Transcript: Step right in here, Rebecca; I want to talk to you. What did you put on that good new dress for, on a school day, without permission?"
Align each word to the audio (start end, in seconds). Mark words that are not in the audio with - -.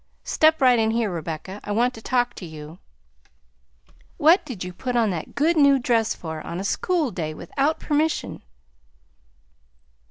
Step 0.23 0.63
right 0.63 0.79
in 0.79 0.89
here, 0.89 1.11
Rebecca; 1.11 1.59
I 1.63 1.71
want 1.73 1.93
to 1.93 2.01
talk 2.01 2.33
to 2.37 2.45
you. 2.47 2.79
What 4.17 4.43
did 4.47 4.63
you 4.63 4.73
put 4.73 4.95
on 4.95 5.11
that 5.11 5.35
good 5.35 5.55
new 5.57 5.77
dress 5.77 6.15
for, 6.15 6.41
on 6.41 6.59
a 6.59 6.63
school 6.63 7.11
day, 7.11 7.35
without 7.35 7.79
permission?" 7.79 8.41